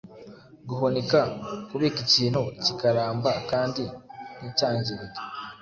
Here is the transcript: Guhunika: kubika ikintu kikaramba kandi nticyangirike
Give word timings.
Guhunika: 0.69 1.19
kubika 1.69 1.99
ikintu 2.05 2.41
kikaramba 2.63 3.31
kandi 3.51 3.83
nticyangirike 4.39 5.19